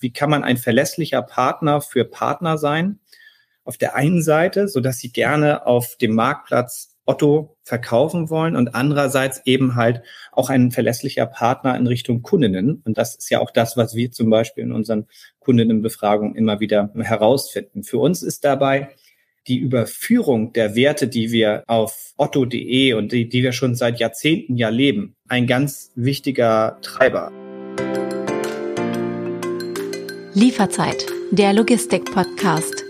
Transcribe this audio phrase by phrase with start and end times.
[0.00, 3.00] Wie kann man ein verlässlicher Partner für Partner sein?
[3.64, 8.74] Auf der einen Seite, so dass sie gerne auf dem Marktplatz Otto verkaufen wollen und
[8.74, 12.82] andererseits eben halt auch ein verlässlicher Partner in Richtung Kundinnen.
[12.84, 15.06] Und das ist ja auch das, was wir zum Beispiel in unseren
[15.38, 17.82] Kundinnenbefragungen immer wieder herausfinden.
[17.82, 18.90] Für uns ist dabei
[19.46, 24.56] die Überführung der Werte, die wir auf otto.de und die, die wir schon seit Jahrzehnten
[24.56, 27.32] ja leben, ein ganz wichtiger Treiber.
[30.38, 32.84] Lieferzeit, der Logistik-Podcast.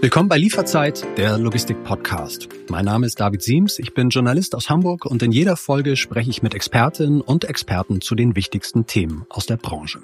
[0.00, 2.48] Willkommen bei Lieferzeit, der Logistik-Podcast.
[2.68, 6.30] Mein Name ist David Siems, ich bin Journalist aus Hamburg und in jeder Folge spreche
[6.30, 10.00] ich mit Expertinnen und Experten zu den wichtigsten Themen aus der Branche.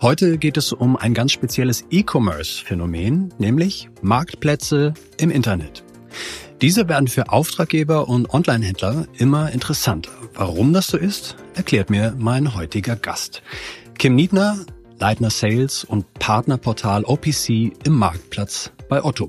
[0.00, 5.84] Heute geht es um ein ganz spezielles E-Commerce-Phänomen, nämlich Marktplätze im Internet.
[6.64, 10.12] Diese werden für Auftraggeber und Online-Händler immer interessanter.
[10.32, 13.42] Warum das so ist, erklärt mir mein heutiger Gast.
[13.98, 14.56] Kim Niedner,
[14.98, 19.28] Leitner Sales und Partnerportal OPC im Marktplatz bei Otto.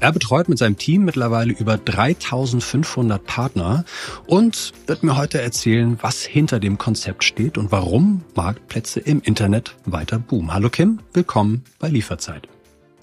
[0.00, 3.84] Er betreut mit seinem Team mittlerweile über 3500 Partner
[4.26, 9.76] und wird mir heute erzählen, was hinter dem Konzept steht und warum Marktplätze im Internet
[9.84, 10.54] weiter boomen.
[10.54, 12.48] Hallo Kim, willkommen bei Lieferzeit.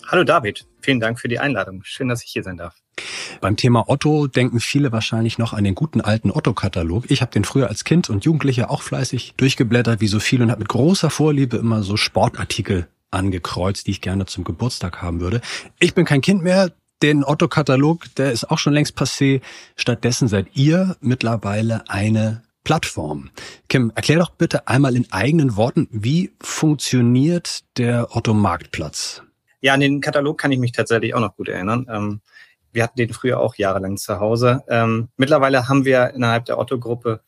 [0.08, 1.81] Hallo David, vielen Dank für die Einladung.
[1.83, 2.80] Schön, dass ich hier sein darf.
[3.39, 7.09] Beim Thema Otto denken viele wahrscheinlich noch an den guten alten Otto-Katalog.
[7.09, 10.52] Ich habe den früher als Kind und Jugendlicher auch fleißig durchgeblättert, wie so viel, und
[10.52, 15.42] habe mit großer Vorliebe immer so Sportartikel angekreuzt, die ich gerne zum Geburtstag haben würde.
[15.80, 16.72] Ich bin kein Kind mehr.
[17.02, 19.42] Den Otto-Katalog, der ist auch schon längst passé.
[19.76, 23.31] Stattdessen seid ihr mittlerweile eine Plattform.
[23.70, 29.23] Kim, erklär doch bitte einmal in eigenen Worten, wie funktioniert der Otto-Marktplatz?
[29.61, 31.88] Ja, an den Katalog kann ich mich tatsächlich auch noch gut erinnern.
[31.89, 32.22] Ähm,
[32.72, 34.64] wir hatten den früher auch jahrelang zu Hause.
[34.67, 37.22] Ähm, mittlerweile haben wir innerhalb der Otto-Gruppe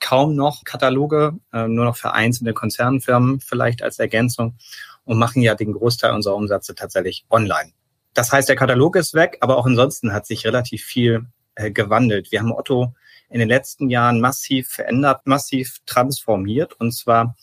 [0.00, 4.56] kaum noch Kataloge, äh, nur noch vereinzelte Konzernfirmen vielleicht als Ergänzung
[5.04, 7.72] und machen ja den Großteil unserer Umsätze tatsächlich online.
[8.14, 12.32] Das heißt, der Katalog ist weg, aber auch ansonsten hat sich relativ viel äh, gewandelt.
[12.32, 12.94] Wir haben Otto
[13.30, 17.36] in den letzten Jahren massiv verändert, massiv transformiert und zwar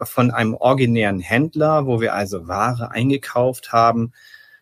[0.00, 4.12] von einem originären Händler, wo wir also Ware eingekauft haben,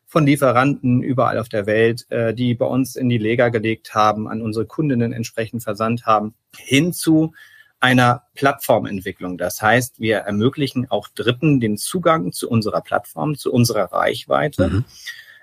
[0.09, 4.27] von Lieferanten überall auf der Welt, äh, die bei uns in die Lega gelegt haben,
[4.27, 7.35] an unsere Kundinnen entsprechend versandt haben, hin zu
[7.79, 9.37] einer Plattformentwicklung.
[9.39, 14.69] Das heißt, wir ermöglichen auch Dritten den Zugang zu unserer Plattform, zu unserer Reichweite.
[14.69, 14.85] Mhm.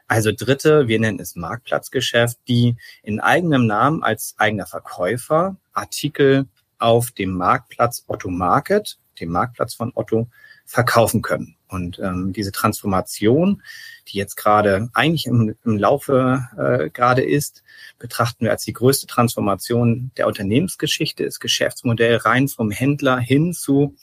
[0.08, 6.48] Also Dritte, wir nennen es Marktplatzgeschäft, die in eigenem Namen als eigener Verkäufer Artikel
[6.80, 10.28] auf dem Marktplatz Otto Market, dem Marktplatz von Otto,
[10.66, 11.55] verkaufen können.
[11.68, 13.62] Und ähm, diese Transformation,
[14.08, 17.64] die jetzt gerade eigentlich im, im Laufe äh, gerade ist,
[18.00, 23.96] betrachten wir als die größte Transformation der Unternehmensgeschichte, das Geschäftsmodell rein vom Händler hin zu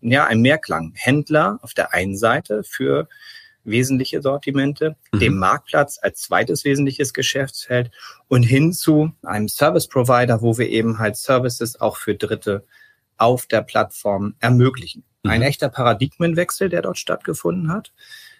[0.00, 0.92] ja, einem Mehrklang.
[0.94, 3.08] Händler auf der einen Seite für
[3.64, 5.18] wesentliche Sortimente, mhm.
[5.18, 7.90] dem Marktplatz als zweites wesentliches Geschäftsfeld
[8.28, 12.64] und hin zu einem Service Provider, wo wir eben halt Services auch für Dritte
[13.16, 15.04] auf der Plattform ermöglichen.
[15.22, 15.46] Ein mhm.
[15.46, 17.92] echter Paradigmenwechsel, der dort stattgefunden hat.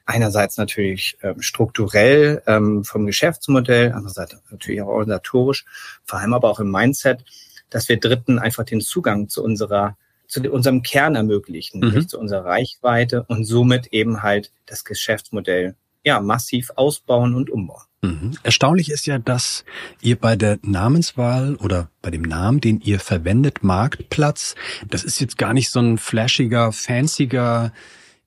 [0.06, 5.64] Einerseits natürlich ähm, strukturell ähm, vom Geschäftsmodell, andererseits natürlich auch organisatorisch,
[6.04, 7.24] vor allem aber auch im Mindset,
[7.70, 9.96] dass wir Dritten einfach den Zugang zu unserer
[10.26, 12.08] zu unserem Kern ermöglichen, mhm.
[12.08, 17.82] zu unserer Reichweite und somit eben halt das Geschäftsmodell ja massiv ausbauen und umbauen.
[18.02, 18.32] Mhm.
[18.42, 19.64] Erstaunlich ist ja, dass
[20.02, 24.54] ihr bei der Namenswahl oder bei dem Namen, den ihr verwendet, Marktplatz,
[24.88, 27.72] das ist jetzt gar nicht so ein flashiger, fancier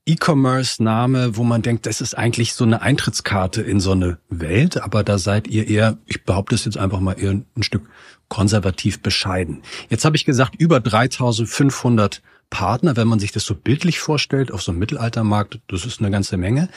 [0.08, 5.04] E-Commerce-Name, wo man denkt, das ist eigentlich so eine Eintrittskarte in so eine Welt, aber
[5.04, 7.88] da seid ihr eher, ich behaupte es jetzt einfach mal eher ein Stück
[8.28, 9.62] konservativ bescheiden.
[9.90, 14.62] Jetzt habe ich gesagt, über 3500 Partner, wenn man sich das so bildlich vorstellt, auf
[14.62, 16.68] so einem Mittelaltermarkt, das ist eine ganze Menge.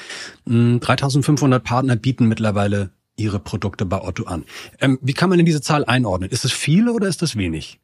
[0.46, 4.46] 3500 hm, Partner bieten mittlerweile ihre Produkte bei Otto an.
[4.80, 6.30] Ähm, wie kann man denn diese Zahl einordnen?
[6.30, 7.80] Ist es viel oder ist es wenig?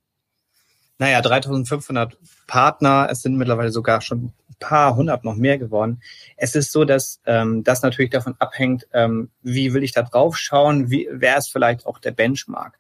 [1.00, 2.18] Naja, 3500
[2.48, 6.01] Partner, es sind mittlerweile sogar schon ein paar hundert noch mehr geworden.
[6.38, 10.38] Es ist so, dass ähm, das natürlich davon abhängt, ähm, wie will ich da drauf
[10.38, 12.80] schauen, wie, wer ist vielleicht auch der Benchmark.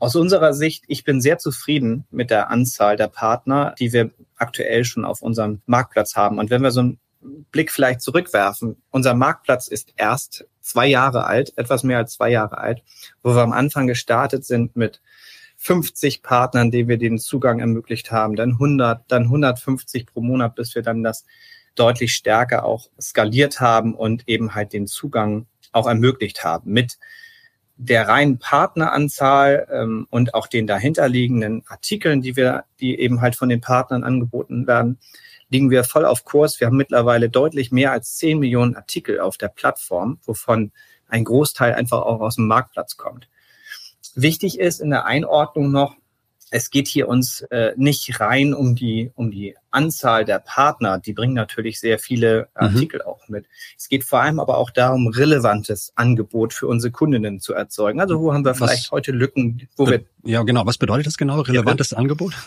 [0.00, 4.84] Aus unserer Sicht, ich bin sehr zufrieden mit der Anzahl der Partner, die wir aktuell
[4.84, 6.38] schon auf unserem Marktplatz haben.
[6.38, 7.00] Und wenn wir so einen
[7.50, 12.58] Blick vielleicht zurückwerfen, unser Marktplatz ist erst zwei Jahre alt, etwas mehr als zwei Jahre
[12.58, 12.82] alt,
[13.24, 15.00] wo wir am Anfang gestartet sind mit
[15.56, 20.76] 50 Partnern, denen wir den Zugang ermöglicht haben, dann 100, dann 150 pro Monat, bis
[20.76, 21.24] wir dann das
[21.74, 26.98] deutlich stärker auch skaliert haben und eben halt den Zugang auch ermöglicht haben mit
[27.78, 33.48] der reinen Partneranzahl ähm, und auch den dahinterliegenden Artikeln, die wir, die eben halt von
[33.48, 34.98] den Partnern angeboten werden,
[35.48, 36.60] liegen wir voll auf Kurs.
[36.60, 40.72] Wir haben mittlerweile deutlich mehr als 10 Millionen Artikel auf der Plattform, wovon
[41.06, 43.28] ein Großteil einfach auch aus dem Marktplatz kommt.
[44.14, 45.96] Wichtig ist in der Einordnung noch,
[46.50, 50.98] es geht hier uns äh, nicht rein um die, um die Anzahl der Partner.
[50.98, 52.66] Die bringen natürlich sehr viele mhm.
[52.66, 53.10] Artikel mhm.
[53.10, 53.46] auch mit.
[53.76, 58.00] Es geht vor allem aber auch darum, relevantes Angebot für unsere Kundinnen zu erzeugen.
[58.00, 60.04] Also wo haben wir vielleicht Was, heute Lücken, wo wir.
[60.24, 60.64] Ja, genau.
[60.66, 61.40] Was bedeutet das genau?
[61.40, 62.34] Relevantes ja, Angebot?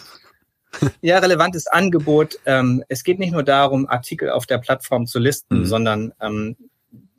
[1.01, 2.39] Ja, relevantes Angebot.
[2.45, 5.65] Ähm, es geht nicht nur darum, Artikel auf der Plattform zu listen, mhm.
[5.65, 6.55] sondern ähm,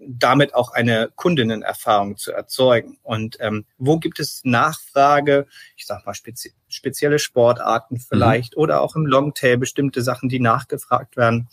[0.06, 2.98] damit auch eine Kundinnenerfahrung zu erzeugen.
[3.02, 5.46] Und ähm, wo gibt es Nachfrage,
[5.76, 8.62] ich sag mal spezi spezielle Sportarten vielleicht mhm.
[8.62, 11.48] oder auch im Longtail bestimmte Sachen, die nachgefragt werden,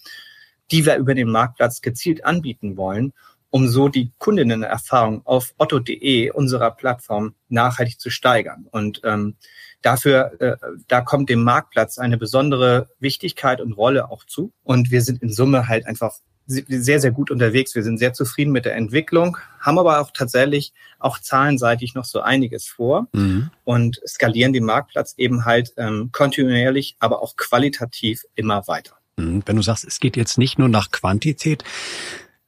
[0.71, 3.13] die wir über den Marktplatz gezielt anbieten wollen,
[3.49, 8.67] um so die Kundinnenerfahrung auf otto.de unserer Plattform nachhaltig zu steigern.
[8.71, 9.35] Und ähm,
[9.81, 10.57] dafür, äh,
[10.87, 14.53] da kommt dem Marktplatz eine besondere Wichtigkeit und Rolle auch zu.
[14.63, 16.13] Und wir sind in Summe halt einfach
[16.49, 17.75] sehr, sehr gut unterwegs.
[17.75, 22.21] Wir sind sehr zufrieden mit der Entwicklung, haben aber auch tatsächlich auch zahlenseitig noch so
[22.21, 23.51] einiges vor mhm.
[23.63, 28.95] und skalieren den Marktplatz eben halt ähm, kontinuierlich, aber auch qualitativ immer weiter.
[29.17, 29.43] Mhm.
[29.45, 31.63] Wenn du sagst, es geht jetzt nicht nur nach Quantität,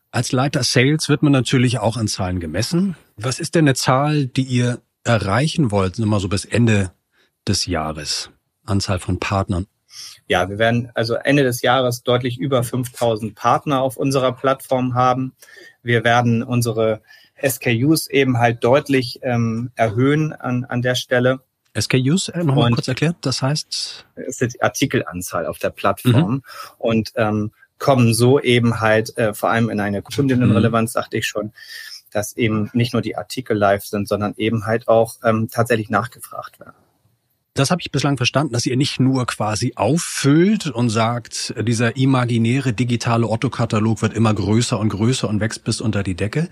[0.09, 2.97] als Leiter Sales wird man natürlich auch an Zahlen gemessen.
[3.15, 6.91] Was ist denn eine Zahl, die ihr erreichen wollt, mal so bis Ende
[7.47, 8.29] des Jahres?
[8.65, 9.67] Anzahl von Partnern
[10.27, 15.33] ja, wir werden also Ende des Jahres deutlich über 5000 Partner auf unserer Plattform haben.
[15.83, 17.01] Wir werden unsere
[17.43, 21.39] SKUs eben halt deutlich ähm, erhöhen an, an der Stelle.
[21.77, 24.05] SKUs, äh, nochmal kurz erklärt, das heißt?
[24.15, 26.43] Es ist die Artikelanzahl auf der Plattform mhm.
[26.77, 30.93] und ähm, kommen so eben halt äh, vor allem in eine Kundinnenrelevanz, mhm.
[30.93, 31.51] sagte ich schon,
[32.11, 36.59] dass eben nicht nur die Artikel live sind, sondern eben halt auch ähm, tatsächlich nachgefragt
[36.59, 36.75] werden.
[37.53, 42.71] Das habe ich bislang verstanden, dass ihr nicht nur quasi auffüllt und sagt, dieser imaginäre
[42.71, 46.47] digitale Otto-Katalog wird immer größer und größer und wächst bis unter die Decke.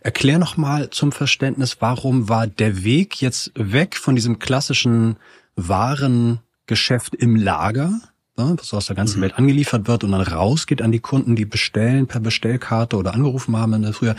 [0.00, 5.16] Erklär noch mal zum Verständnis, warum war der Weg jetzt weg von diesem klassischen
[5.54, 8.00] Warengeschäft im Lager,
[8.34, 9.22] was aus der ganzen mhm.
[9.22, 13.56] Welt angeliefert wird und dann rausgeht an die Kunden, die bestellen per Bestellkarte oder angerufen
[13.56, 14.16] haben früher.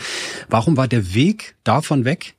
[0.48, 2.34] Warum war der Weg davon weg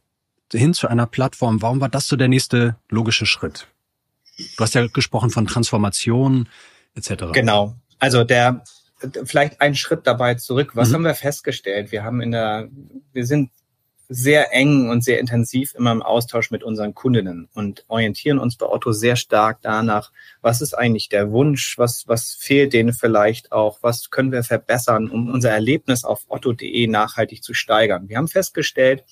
[0.51, 1.61] hin zu einer Plattform?
[1.61, 3.67] Warum war das so der nächste logische Schritt?
[4.37, 6.49] Du hast ja gesprochen von Transformation
[6.95, 7.25] etc.
[7.33, 7.75] Genau.
[7.99, 8.63] Also der
[9.25, 10.71] vielleicht einen Schritt dabei zurück.
[10.75, 10.93] Was mhm.
[10.95, 11.91] haben wir festgestellt?
[11.91, 12.69] Wir haben in der,
[13.13, 13.51] wir sind
[14.07, 18.67] sehr eng und sehr intensiv immer im Austausch mit unseren Kundinnen und orientieren uns bei
[18.67, 20.11] Otto sehr stark danach,
[20.41, 25.09] was ist eigentlich der Wunsch, was, was fehlt denen vielleicht auch, was können wir verbessern,
[25.09, 28.07] um unser Erlebnis auf otto.de nachhaltig zu steigern.
[28.07, 29.03] Wir haben festgestellt,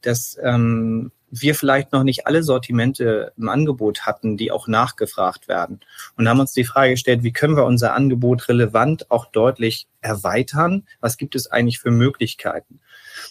[0.00, 5.80] dass ähm, wir vielleicht noch nicht alle Sortimente im Angebot hatten, die auch nachgefragt werden.
[6.16, 10.86] Und haben uns die Frage gestellt, wie können wir unser Angebot relevant auch deutlich erweitern?
[11.00, 12.80] Was gibt es eigentlich für Möglichkeiten?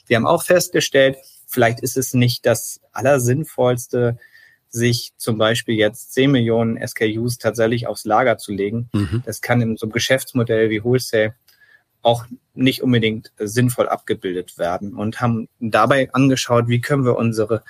[0.06, 1.18] Wir haben auch festgestellt,
[1.48, 4.18] vielleicht ist es nicht das Allersinnvollste,
[4.70, 8.90] sich zum Beispiel jetzt 10 Millionen SKUs tatsächlich aufs Lager zu legen.
[8.94, 9.24] Mhm.
[9.26, 11.36] Das kann in so einem Geschäftsmodell wie Wholesale
[12.08, 17.64] auch nicht unbedingt sinnvoll abgebildet werden und haben dabei angeschaut, wie können wir unsere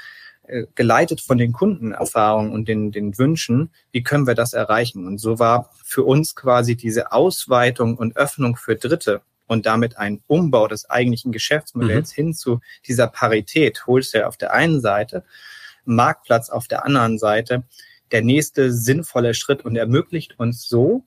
[0.43, 5.07] äh, geleitet von den Kundenerfahrungen und den, den Wünschen, wie können wir das erreichen?
[5.07, 10.21] Und so war für uns quasi diese Ausweitung und Öffnung für Dritte und damit ein
[10.27, 12.15] Umbau des eigentlichen Geschäftsmodells mhm.
[12.15, 15.23] hin zu dieser Parität, Wholesale auf der einen Seite,
[15.83, 17.63] Marktplatz auf der anderen Seite,
[18.11, 21.05] der nächste sinnvolle Schritt und ermöglicht uns so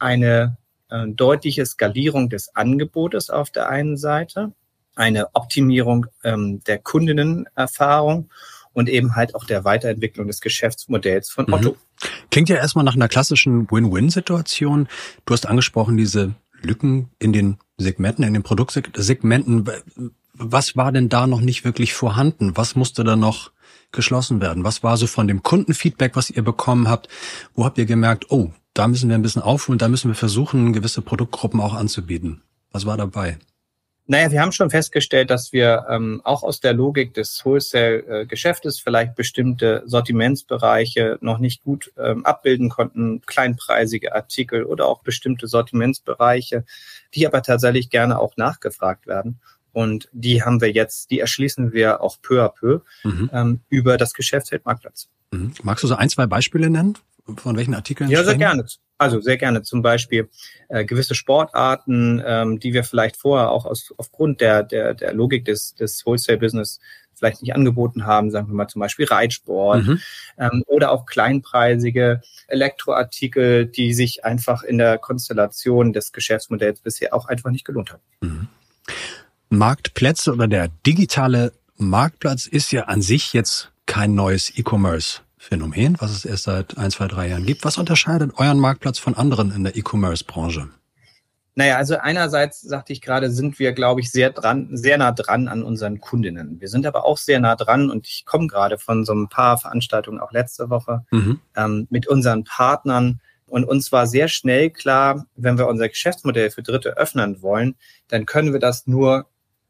[0.00, 0.58] eine
[0.90, 4.52] äh, deutliche Skalierung des Angebotes auf der einen Seite,
[4.94, 8.30] eine Optimierung ähm, der Kundinnenerfahrung
[8.72, 11.70] und eben halt auch der Weiterentwicklung des Geschäftsmodells von Otto.
[11.72, 11.76] Mhm.
[12.30, 14.88] Klingt ja erstmal nach einer klassischen Win-Win-Situation.
[15.24, 19.68] Du hast angesprochen, diese Lücken in den Segmenten, in den Produktsegmenten.
[20.34, 22.56] Was war denn da noch nicht wirklich vorhanden?
[22.56, 23.50] Was musste da noch
[23.92, 24.64] geschlossen werden?
[24.64, 27.08] Was war so von dem Kundenfeedback, was ihr bekommen habt?
[27.54, 30.72] Wo habt ihr gemerkt, oh, da müssen wir ein bisschen aufholen, da müssen wir versuchen,
[30.72, 32.42] gewisse Produktgruppen auch anzubieten.
[32.72, 33.38] Was war dabei?
[34.08, 39.16] Naja, wir haben schon festgestellt, dass wir ähm, auch aus der Logik des Wholesale-Geschäftes vielleicht
[39.16, 46.64] bestimmte Sortimentsbereiche noch nicht gut ähm, abbilden konnten, kleinpreisige Artikel oder auch bestimmte Sortimentsbereiche,
[47.14, 49.40] die aber tatsächlich gerne auch nachgefragt werden.
[49.72, 53.30] Und die haben wir jetzt, die erschließen wir auch peu à peu mhm.
[53.32, 55.08] ähm, über das Geschäftsfeld Marktplatz.
[55.32, 55.52] Mhm.
[55.64, 56.96] Magst du so ein, zwei Beispiele nennen?
[57.36, 58.08] Von welchen Artikeln?
[58.08, 58.64] Ja, sehr gerne.
[58.98, 60.30] Also sehr gerne zum Beispiel
[60.68, 65.44] äh, gewisse Sportarten, ähm, die wir vielleicht vorher auch aus, aufgrund der, der, der Logik
[65.44, 66.80] des, des Wholesale-Business
[67.16, 70.00] vielleicht nicht angeboten haben, sagen wir mal zum Beispiel Reitsport mhm.
[70.38, 77.26] ähm, oder auch kleinpreisige Elektroartikel, die sich einfach in der Konstellation des Geschäftsmodells bisher auch
[77.26, 78.02] einfach nicht gelohnt haben.
[78.20, 78.48] Mhm.
[79.48, 84.50] Marktplätze oder der digitale Marktplatz ist ja an sich jetzt kein neues
[85.46, 87.64] E-Commerce-Phänomen, was es erst seit ein, zwei, drei Jahren gibt.
[87.64, 90.68] Was unterscheidet euren Marktplatz von anderen in der E-Commerce-Branche?
[91.54, 95.48] Naja, also einerseits sagte ich gerade, sind wir, glaube ich, sehr dran, sehr nah dran
[95.48, 96.60] an unseren Kundinnen.
[96.60, 99.56] Wir sind aber auch sehr nah dran und ich komme gerade von so ein paar
[99.56, 101.40] Veranstaltungen auch letzte Woche mhm.
[101.56, 103.20] ähm, mit unseren Partnern.
[103.46, 107.76] Und uns war sehr schnell klar, wenn wir unser Geschäftsmodell für Dritte öffnen wollen,
[108.08, 109.26] dann können wir das nur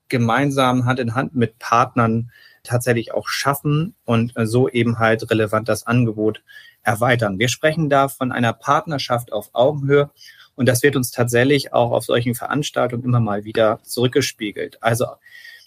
[0.09, 2.31] gemeinsam Hand in Hand mit Partnern
[2.67, 6.43] tatsächlich auch schaffen und so eben halt relevant das Angebot
[6.83, 7.39] erweitern.
[7.39, 10.11] Wir sprechen da von einer Partnerschaft auf Augenhöhe
[10.55, 14.83] und das wird uns tatsächlich auch auf solchen Veranstaltungen immer mal wieder zurückgespiegelt.
[14.83, 15.07] Also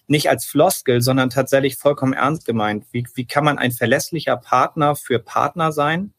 [0.08, 2.86] nicht als Floskel, sondern tatsächlich vollkommen ernst gemeint.
[2.91, 6.13] Wie, wie kann man ein verlässlicher Partner für Partner sein?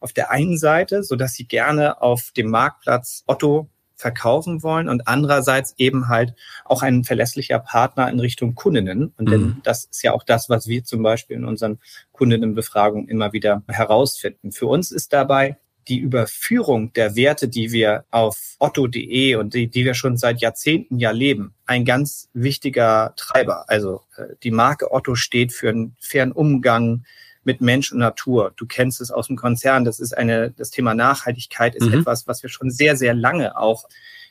[0.00, 3.68] Auf der einen Seite, so dass sie gerne auf dem Marktplatz Otto
[4.00, 9.12] verkaufen wollen und andererseits eben halt auch ein verlässlicher Partner in Richtung Kundinnen.
[9.16, 9.30] Und mhm.
[9.30, 11.78] denn das ist ja auch das, was wir zum Beispiel in unseren
[12.12, 14.52] Kundinnenbefragungen immer wieder herausfinden.
[14.52, 19.84] Für uns ist dabei die Überführung der Werte, die wir auf otto.de und die, die
[19.84, 23.64] wir schon seit Jahrzehnten ja leben, ein ganz wichtiger Treiber.
[23.68, 27.04] Also äh, die Marke Otto steht für einen fairen Umgang
[27.44, 28.52] mit Mensch und Natur.
[28.56, 29.84] Du kennst es aus dem Konzern.
[29.84, 32.00] Das ist eine, das Thema Nachhaltigkeit ist mhm.
[32.00, 33.86] etwas, was wir schon sehr, sehr lange auch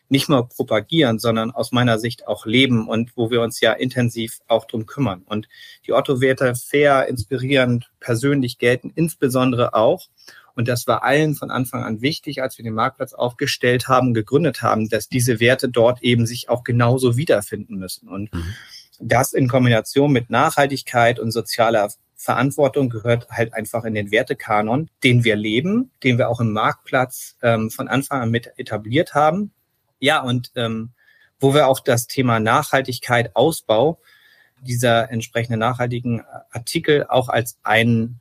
[0.10, 4.40] nicht nur propagieren, sondern aus meiner Sicht auch leben und wo wir uns ja intensiv
[4.48, 5.22] auch drum kümmern.
[5.26, 5.48] Und
[5.86, 10.08] die Otto-Werte fair, inspirierend, persönlich gelten insbesondere auch.
[10.56, 14.62] Und das war allen von Anfang an wichtig, als wir den Marktplatz aufgestellt haben, gegründet
[14.62, 18.10] haben, dass diese Werte dort eben sich auch genauso wiederfinden müssen.
[18.10, 18.56] Und mhm.
[19.00, 21.90] das in Kombination mit Nachhaltigkeit und sozialer
[22.22, 27.38] Verantwortung gehört halt einfach in den Wertekanon, den wir leben, den wir auch im Marktplatz
[27.42, 29.54] ähm, von Anfang an mit etabliert haben.
[30.00, 30.92] Ja, und ähm,
[31.40, 34.02] wo wir auch das Thema Nachhaltigkeit, Ausbau
[34.60, 36.22] dieser entsprechenden nachhaltigen
[36.52, 38.20] Artikel auch als einen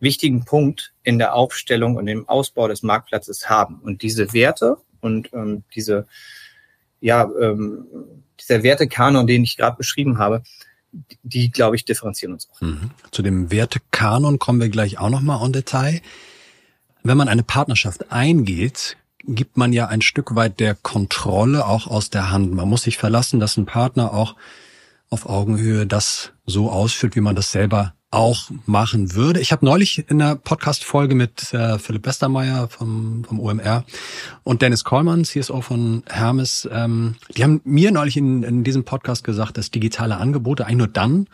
[0.00, 3.80] wichtigen Punkt in der Aufstellung und im Ausbau des Marktplatzes haben.
[3.80, 6.06] Und diese Werte und ähm, diese,
[7.00, 7.86] ja, ähm,
[8.40, 10.42] dieser Wertekanon, den ich gerade beschrieben habe,
[11.22, 12.60] die, glaube ich, differenzieren uns auch.
[12.60, 12.90] Mhm.
[13.10, 16.00] Zu dem Wertekanon kommen wir gleich auch nochmal en Detail.
[17.02, 18.96] Wenn man eine Partnerschaft eingeht,
[19.26, 22.52] gibt man ja ein Stück weit der Kontrolle auch aus der Hand.
[22.52, 24.36] Man muss sich verlassen, dass ein Partner auch
[25.10, 29.40] auf Augenhöhe das so ausführt, wie man das selber auch machen würde.
[29.40, 33.84] Ich habe neulich in einer Podcast-Folge mit äh, Philipp Westermeier vom, vom OMR
[34.44, 39.24] und Dennis Kollmann, CSO von Hermes, ähm, die haben mir neulich in, in diesem Podcast
[39.24, 41.28] gesagt, dass digitale Angebote eigentlich nur dann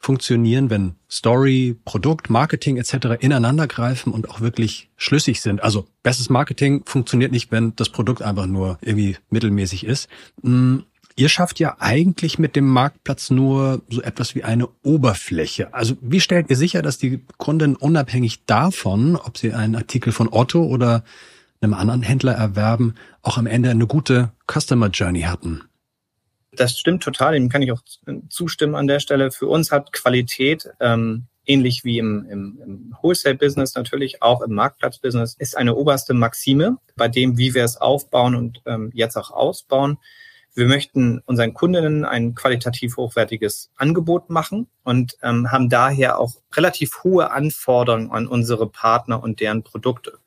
[0.00, 3.20] funktionieren, wenn Story, Produkt, Marketing etc.
[3.20, 5.62] ineinander greifen und auch wirklich schlüssig sind.
[5.62, 10.08] Also bestes Marketing funktioniert nicht, wenn das Produkt einfach nur irgendwie mittelmäßig ist.
[10.42, 10.78] Mm,
[11.20, 15.74] Ihr schafft ja eigentlich mit dem Marktplatz nur so etwas wie eine Oberfläche.
[15.74, 20.30] Also wie stellt ihr sicher, dass die Kunden unabhängig davon, ob sie einen Artikel von
[20.32, 21.04] Otto oder
[21.60, 25.60] einem anderen Händler erwerben, auch am Ende eine gute Customer Journey hatten?
[26.52, 27.82] Das stimmt total, dem kann ich auch
[28.30, 29.30] zustimmen an der Stelle.
[29.30, 35.36] Für uns hat Qualität, ähm, ähnlich wie im, im, im Wholesale-Business natürlich, auch im Marktplatz-Business,
[35.38, 39.98] ist eine oberste Maxime, bei dem, wie wir es aufbauen und ähm, jetzt auch ausbauen.
[40.54, 47.04] Wir möchten unseren Kundinnen ein qualitativ hochwertiges Angebot machen und ähm, haben daher auch relativ
[47.04, 50.18] hohe Anforderungen an unsere Partner und deren Produkte.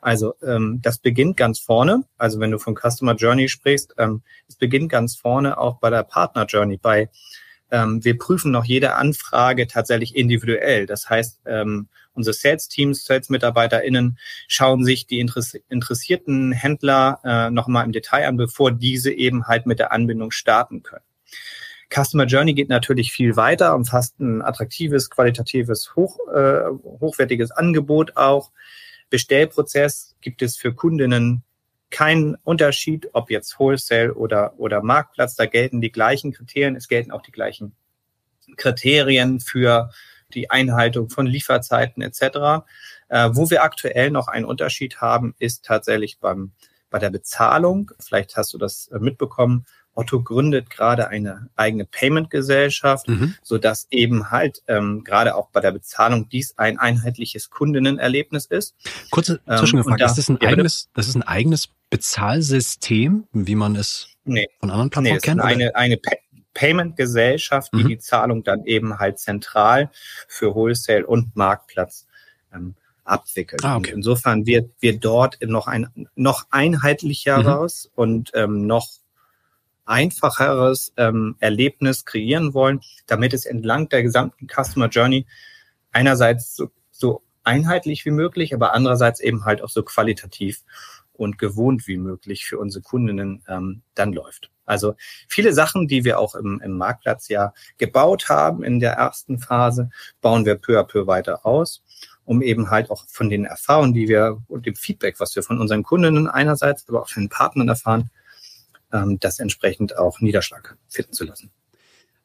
[0.00, 2.04] Also ähm, das beginnt ganz vorne.
[2.18, 6.02] Also wenn du von Customer Journey sprichst, ähm, es beginnt ganz vorne auch bei der
[6.02, 7.08] Partner Journey, bei
[7.70, 10.86] ähm, wir prüfen noch jede Anfrage tatsächlich individuell.
[10.86, 18.26] Das heißt, ähm, unsere Sales-Teams, Sales-MitarbeiterInnen schauen sich die interessierten Händler äh, nochmal im Detail
[18.26, 21.04] an, bevor diese eben halt mit der Anbindung starten können.
[21.92, 26.62] Customer Journey geht natürlich viel weiter, umfasst ein attraktives, qualitatives, hoch, äh,
[27.00, 28.50] hochwertiges Angebot auch.
[29.10, 31.42] Bestellprozess gibt es für Kundinnen
[31.90, 35.36] kein Unterschied, ob jetzt Wholesale oder, oder Marktplatz.
[35.36, 36.74] Da gelten die gleichen Kriterien.
[36.74, 37.76] Es gelten auch die gleichen
[38.56, 39.90] Kriterien für
[40.34, 42.64] die Einhaltung von Lieferzeiten etc.
[43.08, 46.52] Äh, wo wir aktuell noch einen Unterschied haben, ist tatsächlich beim,
[46.90, 47.90] bei der Bezahlung.
[48.00, 49.66] Vielleicht hast du das äh, mitbekommen.
[49.94, 53.34] Otto gründet gerade eine eigene Payment-Gesellschaft, mhm.
[53.42, 58.74] so dass eben halt ähm, gerade auch bei der Bezahlung dies ein einheitliches Kundenerlebnis ist.
[59.10, 63.54] Kurze Zwischengefrage, ähm, da, ist das ein ja, eigenes, das ist ein eigenes Bezahlsystem, wie
[63.54, 65.40] man es nee, von anderen Plattformen nee, kennt?
[65.42, 65.98] Eine, eine,
[66.54, 67.88] Payment-Gesellschaft, die mhm.
[67.88, 69.90] die Zahlung dann eben halt zentral
[70.28, 72.06] für Wholesale und Marktplatz
[72.54, 73.64] ähm, abwickelt.
[73.64, 73.92] Ah, okay.
[73.94, 78.02] insofern wird wir dort noch ein noch einheitlicheres mhm.
[78.02, 78.88] und ähm, noch
[79.84, 85.26] einfacheres ähm, Erlebnis kreieren wollen, damit es entlang der gesamten Customer Journey
[85.90, 90.62] einerseits so, so einheitlich wie möglich, aber andererseits eben halt auch so qualitativ
[91.12, 94.50] und gewohnt wie möglich für unsere Kundinnen ähm, dann läuft.
[94.64, 94.94] Also
[95.28, 99.90] viele Sachen, die wir auch im, im Marktplatz ja gebaut haben in der ersten Phase,
[100.20, 101.82] bauen wir peu à peu weiter aus,
[102.24, 105.60] um eben halt auch von den Erfahrungen, die wir und dem Feedback, was wir von
[105.60, 108.10] unseren Kundinnen einerseits, aber auch von den Partnern erfahren,
[108.92, 111.50] ähm, das entsprechend auch Niederschlag finden zu lassen.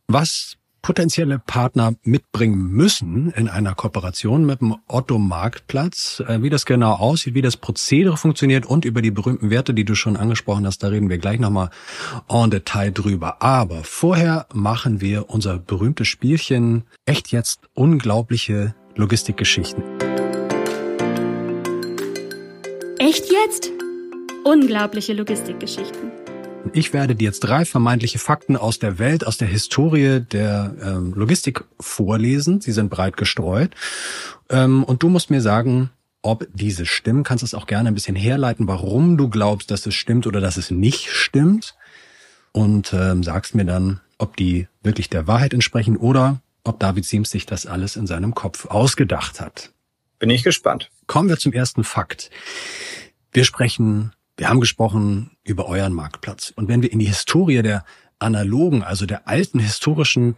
[0.07, 6.23] Was potenzielle Partner mitbringen müssen in einer Kooperation mit dem Otto Marktplatz.
[6.25, 9.83] Äh, wie das genau aussieht, wie das Prozedere funktioniert und über die berühmten Werte, die
[9.83, 11.71] du schon angesprochen hast, da reden wir gleich nochmal
[12.29, 13.41] en Detail drüber.
[13.41, 16.83] Aber vorher machen wir unser berühmtes Spielchen.
[17.05, 19.83] Echt jetzt unglaubliche Logistikgeschichten.
[22.97, 23.71] Echt jetzt?
[24.45, 26.16] Unglaubliche Logistikgeschichten.
[26.73, 31.13] Ich werde dir jetzt drei vermeintliche Fakten aus der Welt, aus der Historie der ähm,
[31.15, 32.61] Logistik vorlesen.
[32.61, 33.71] Sie sind breit gestreut.
[34.49, 35.89] Ähm, und du musst mir sagen,
[36.21, 37.23] ob diese stimmen.
[37.23, 40.57] Kannst es auch gerne ein bisschen herleiten, warum du glaubst, dass es stimmt oder dass
[40.57, 41.75] es nicht stimmt.
[42.51, 47.29] Und ähm, sagst mir dann, ob die wirklich der Wahrheit entsprechen oder ob David Siems
[47.29, 49.71] sich das alles in seinem Kopf ausgedacht hat.
[50.19, 50.89] Bin ich gespannt.
[51.05, 52.29] Kommen wir zum ersten Fakt.
[53.31, 56.53] Wir sprechen wir haben gesprochen über euren Marktplatz.
[56.55, 57.83] Und wenn wir in die Historie der
[58.19, 60.35] analogen, also der alten historischen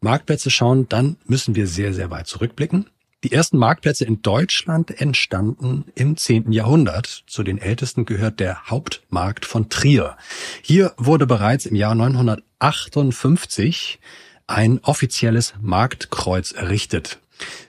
[0.00, 2.90] Marktplätze schauen, dann müssen wir sehr, sehr weit zurückblicken.
[3.24, 6.52] Die ersten Marktplätze in Deutschland entstanden im 10.
[6.52, 7.24] Jahrhundert.
[7.26, 10.16] Zu den ältesten gehört der Hauptmarkt von Trier.
[10.62, 13.98] Hier wurde bereits im Jahr 958
[14.46, 17.18] ein offizielles Marktkreuz errichtet.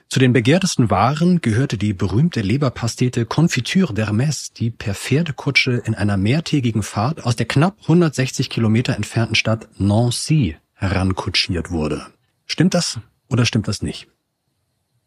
[0.08, 6.16] Zu den begehrtesten Waren gehörte die berühmte Leberpastete Confiture d'Hermès, die per Pferdekutsche in einer
[6.16, 12.06] mehrtägigen Fahrt aus der knapp 160 Kilometer entfernten Stadt Nancy herankutschiert wurde.
[12.46, 14.08] Stimmt das oder stimmt das nicht?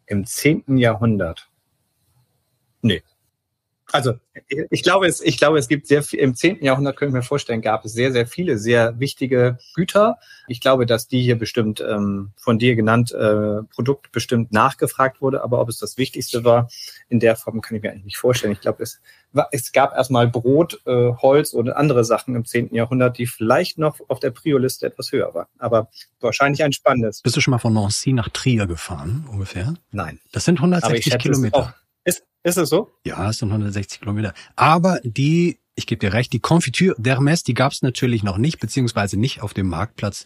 [0.05, 1.49] Im zehnten Jahrhundert.
[2.81, 3.01] Nee.
[3.91, 4.13] Also
[4.69, 6.63] ich glaube, es, ich glaube, es gibt sehr viel, im 10.
[6.63, 10.17] Jahrhundert können wir mir vorstellen, gab es sehr, sehr viele sehr wichtige Güter.
[10.47, 15.43] Ich glaube, dass die hier bestimmt ähm, von dir genannt äh, Produkt bestimmt nachgefragt wurde,
[15.43, 16.69] aber ob es das Wichtigste war,
[17.09, 18.53] in der Form kann ich mir eigentlich nicht vorstellen.
[18.53, 19.01] Ich glaube, es,
[19.51, 22.73] es gab erstmal Brot, äh, Holz oder andere Sachen im 10.
[22.73, 25.47] Jahrhundert, die vielleicht noch auf der Prio-Liste etwas höher waren.
[25.59, 27.21] Aber wahrscheinlich ein spannendes.
[27.21, 29.73] Bist du schon mal von Nancy nach Trier gefahren, ungefähr?
[29.91, 30.19] Nein.
[30.31, 31.75] Das sind 160 Kilometer.
[32.43, 32.89] Ist es so?
[33.05, 34.33] Ja, es sind 160 Kilometer.
[34.55, 38.59] Aber die, ich gebe dir recht, die Confiture d'Hermès, die gab es natürlich noch nicht,
[38.59, 40.25] beziehungsweise nicht auf dem Marktplatz.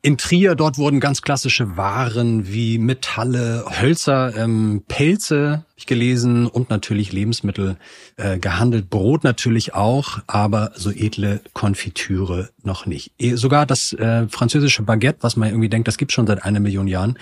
[0.00, 6.70] In Trier, dort wurden ganz klassische Waren wie Metalle, Hölzer, ähm, Pelze, ich gelesen, und
[6.70, 7.76] natürlich Lebensmittel
[8.16, 8.88] äh, gehandelt.
[8.88, 13.12] Brot natürlich auch, aber so edle Konfitüre noch nicht.
[13.18, 16.60] Eh, sogar das äh, französische Baguette, was man irgendwie denkt, das gibt schon seit einer
[16.60, 17.18] Million Jahren,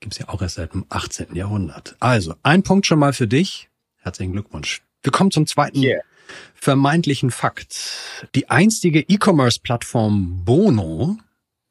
[0.00, 1.34] gibt's ja auch erst seit dem 18.
[1.34, 1.96] Jahrhundert.
[2.00, 3.68] Also, ein Punkt schon mal für dich.
[4.04, 4.82] Herzlichen Glückwunsch.
[5.02, 6.02] Wir kommen zum zweiten yeah.
[6.54, 8.28] vermeintlichen Fakt.
[8.34, 11.16] Die einstige E-Commerce-Plattform Bono,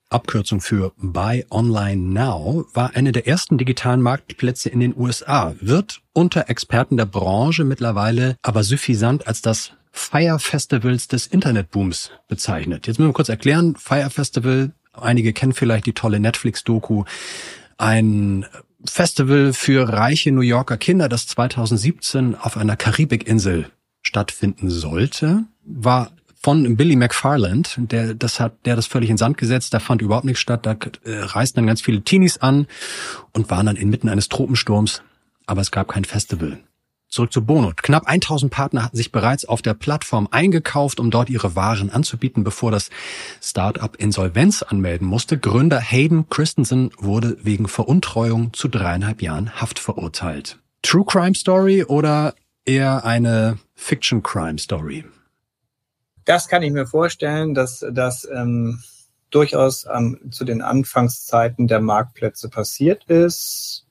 [0.10, 6.02] Abkürzung für Buy Online Now, war eine der ersten digitalen Marktplätze in den USA, wird
[6.12, 12.88] unter Experten der Branche mittlerweile aber suffisant als das Fire Festivals des Internetbooms bezeichnet.
[12.88, 17.04] Jetzt müssen wir kurz erklären, Fire Festival, einige kennen vielleicht die tolle Netflix-Doku,
[17.78, 18.48] ein
[18.86, 23.70] Festival für reiche New Yorker Kinder, das 2017 auf einer Karibikinsel
[24.02, 29.74] stattfinden sollte, war von Billy McFarland, der das hat, der das völlig in Sand gesetzt,
[29.74, 32.68] da fand überhaupt nichts statt, da äh, reisten dann ganz viele Teenies an
[33.32, 35.02] und waren dann inmitten eines Tropensturms,
[35.46, 36.60] aber es gab kein Festival.
[37.14, 37.74] Zurück zu Bono.
[37.76, 42.44] Knapp 1000 Partner hatten sich bereits auf der Plattform eingekauft, um dort ihre Waren anzubieten,
[42.44, 42.90] bevor das
[43.40, 45.38] Startup Insolvenz anmelden musste.
[45.38, 50.58] Gründer Hayden Christensen wurde wegen Veruntreuung zu dreieinhalb Jahren Haft verurteilt.
[50.82, 52.34] True Crime Story oder
[52.66, 55.06] eher eine Fiction Crime Story?
[56.26, 58.82] Das kann ich mir vorstellen, dass das ähm,
[59.30, 63.83] durchaus ähm, zu den Anfangszeiten der Marktplätze passiert ist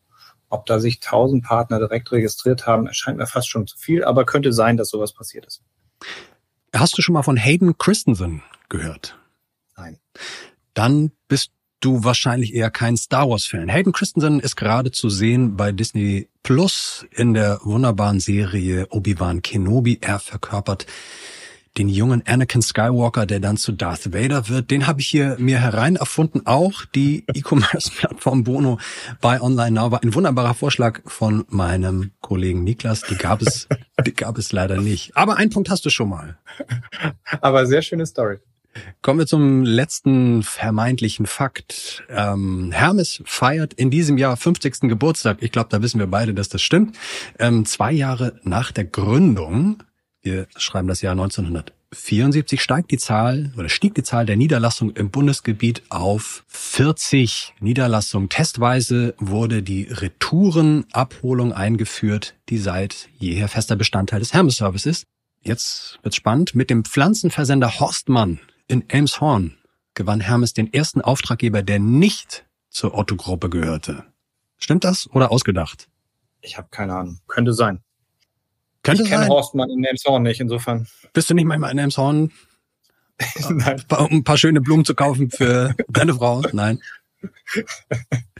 [0.52, 4.26] ob da sich tausend Partner direkt registriert haben, erscheint mir fast schon zu viel, aber
[4.26, 5.62] könnte sein, dass sowas passiert ist.
[6.74, 9.18] Hast du schon mal von Hayden Christensen gehört?
[9.76, 9.98] Nein.
[10.74, 13.68] Dann bist du wahrscheinlich eher kein Star Wars Fan.
[13.68, 19.98] Hayden Christensen ist gerade zu sehen bei Disney Plus in der wunderbaren Serie Obi-Wan Kenobi.
[20.00, 20.86] Er verkörpert
[21.78, 25.58] den jungen Anakin Skywalker, der dann zu Darth Vader wird, den habe ich hier mir
[25.58, 26.42] herein erfunden.
[26.44, 28.78] Auch die E-Commerce-Plattform Bono
[29.20, 33.02] bei Online Now war ein wunderbarer Vorschlag von meinem Kollegen Niklas.
[33.02, 33.68] Die gab es,
[34.06, 35.16] die gab es leider nicht.
[35.16, 36.38] Aber einen Punkt hast du schon mal.
[37.40, 38.38] Aber sehr schöne Story.
[39.02, 42.04] Kommen wir zum letzten vermeintlichen Fakt.
[42.08, 44.80] Ähm, Hermes feiert in diesem Jahr 50.
[44.82, 45.38] Geburtstag.
[45.40, 46.96] Ich glaube, da wissen wir beide, dass das stimmt.
[47.38, 49.82] Ähm, zwei Jahre nach der Gründung,
[50.22, 55.10] wir schreiben das Jahr 1974, steigt die Zahl oder stieg die Zahl der Niederlassungen im
[55.10, 58.28] Bundesgebiet auf 40 Niederlassungen.
[58.28, 65.04] Testweise wurde die Retourenabholung eingeführt, die seit jeher fester Bestandteil des Hermes Service ist.
[65.42, 66.54] Jetzt wird's spannend.
[66.54, 69.58] Mit dem Pflanzenversender Horstmann in Elmshorn
[69.94, 74.04] gewann Hermes den ersten Auftraggeber, der nicht zur Otto-Gruppe gehörte.
[74.56, 75.88] Stimmt das oder ausgedacht?
[76.40, 77.20] Ich habe keine Ahnung.
[77.26, 77.82] Könnte sein.
[78.82, 79.28] Könnte ich kenne.
[79.28, 80.86] Horstmann in Elmshorn nicht, insofern.
[81.12, 82.32] Bist du nicht manchmal in Elmshorn,
[83.50, 83.82] Nein.
[83.98, 86.42] um ein paar schöne Blumen zu kaufen für deine Frau?
[86.52, 86.80] Nein.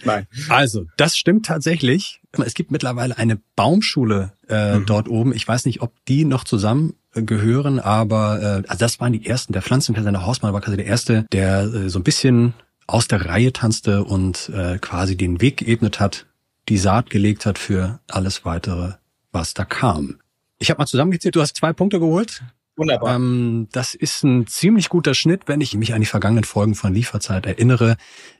[0.05, 0.27] Nein.
[0.49, 2.21] Also, das stimmt tatsächlich.
[2.45, 4.87] Es gibt mittlerweile eine Baumschule äh, Mhm.
[4.87, 5.33] dort oben.
[5.35, 9.25] Ich weiß nicht, ob die noch zusammen äh, gehören, aber äh, also das waren die
[9.27, 9.53] ersten.
[9.53, 12.55] Der Pflanzenversender Hausmann war quasi der erste, der äh, so ein bisschen
[12.89, 16.27] aus der Reihe tanzte und äh, quasi den Weg geebnet hat,
[16.69, 18.95] die Saat gelegt hat für alles weitere,
[19.31, 20.19] was da kam.
[20.63, 22.43] Ich habe mal zusammengezählt, du hast zwei Punkte geholt.
[22.77, 23.17] Wunderbar.
[23.17, 26.95] Ähm, das ist ein ziemlich guter Schnitt, wenn ich mich an die vergangenen Folgen von
[26.95, 27.97] Lieferzeit erinnere.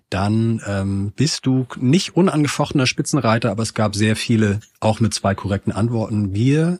[0.09, 5.35] Dann ähm, bist du nicht unangefochtener Spitzenreiter, aber es gab sehr viele, auch mit zwei
[5.35, 6.33] korrekten Antworten.
[6.33, 6.79] Wir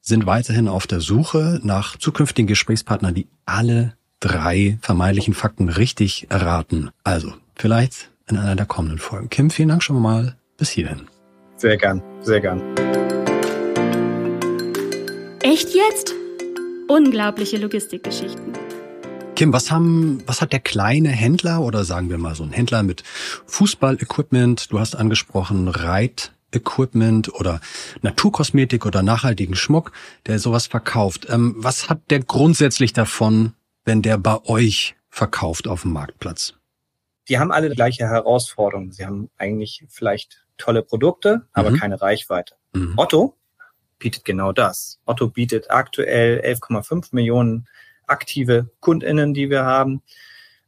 [0.00, 6.90] sind weiterhin auf der Suche nach zukünftigen Gesprächspartnern, die alle drei vermeintlichen Fakten richtig erraten.
[7.02, 9.30] Also, vielleicht in einer der kommenden Folgen.
[9.30, 10.36] Kim, vielen Dank schon mal.
[10.56, 11.08] Bis hierhin.
[11.56, 12.62] Sehr gern, sehr gern.
[15.48, 16.12] Echt jetzt?
[16.88, 18.52] Unglaubliche Logistikgeschichten.
[19.36, 22.82] Kim, was haben, was hat der kleine Händler oder sagen wir mal so ein Händler
[22.82, 23.04] mit
[23.46, 27.60] Fußballequipment, du hast angesprochen Reitequipment oder
[28.02, 29.92] Naturkosmetik oder nachhaltigen Schmuck,
[30.26, 31.28] der sowas verkauft.
[31.30, 33.52] Ähm, was hat der grundsätzlich davon,
[33.84, 36.54] wenn der bei euch verkauft auf dem Marktplatz?
[37.28, 38.90] Die haben alle die gleiche Herausforderung.
[38.90, 41.76] Sie haben eigentlich vielleicht tolle Produkte, aber Mhm.
[41.76, 42.56] keine Reichweite.
[42.72, 42.94] Mhm.
[42.96, 43.36] Otto
[43.98, 44.98] bietet genau das.
[45.04, 47.66] Otto bietet aktuell 11,5 Millionen
[48.06, 50.02] aktive KundInnen, die wir haben.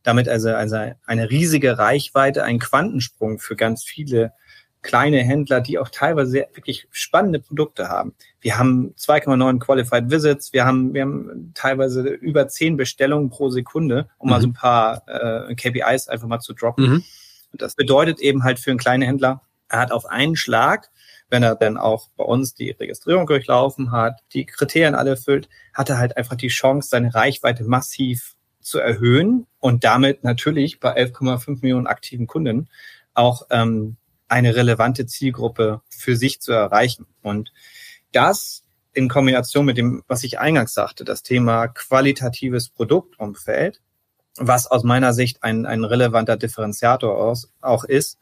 [0.02, 4.32] Damit also, also eine riesige Reichweite, ein Quantensprung für ganz viele
[4.80, 8.14] kleine Händler, die auch teilweise sehr, wirklich spannende Produkte haben.
[8.40, 14.08] Wir haben 2,9 Qualified Visits, wir haben, wir haben teilweise über 10 Bestellungen pro Sekunde,
[14.18, 14.42] um mal Mhm.
[14.42, 16.84] so ein paar äh, KPIs einfach mal zu droppen.
[16.88, 17.04] Mhm.
[17.52, 20.90] Und das bedeutet eben halt für einen kleinen Händler, er hat auf einen Schlag,
[21.30, 25.90] wenn er dann auch bei uns die Registrierung durchlaufen hat, die Kriterien alle erfüllt, hat
[25.90, 31.60] er halt einfach die Chance, seine Reichweite massiv zu erhöhen und damit natürlich bei 11,5
[31.62, 32.68] Millionen aktiven Kunden
[33.14, 33.96] auch ähm,
[34.28, 37.06] eine relevante Zielgruppe für sich zu erreichen.
[37.22, 37.52] Und
[38.12, 43.80] das in Kombination mit dem, was ich eingangs sagte, das Thema qualitatives Produktumfeld,
[44.36, 48.18] was aus meiner Sicht ein, ein relevanter Differenziator aus, auch ist.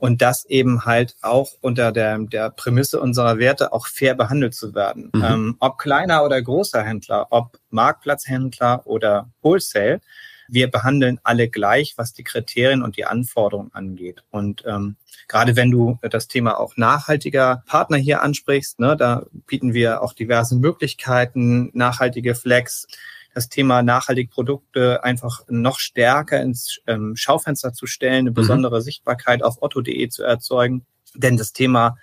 [0.00, 4.74] Und das eben halt auch unter der, der Prämisse unserer Werte auch fair behandelt zu
[4.74, 5.10] werden.
[5.14, 5.22] Mhm.
[5.22, 10.00] Ähm, ob kleiner oder großer Händler, ob Marktplatzhändler oder Wholesale,
[10.48, 14.24] wir behandeln alle gleich, was die Kriterien und die Anforderungen angeht.
[14.30, 14.96] Und ähm,
[15.28, 20.12] gerade wenn du das Thema auch nachhaltiger Partner hier ansprichst, ne, da bieten wir auch
[20.12, 22.88] diverse Möglichkeiten, nachhaltige Flex,
[23.34, 29.42] das Thema nachhaltige Produkte einfach noch stärker ins ähm, Schaufenster zu stellen, eine besondere Sichtbarkeit
[29.42, 30.84] auf otto.de zu erzeugen.
[31.14, 31.96] Denn das Thema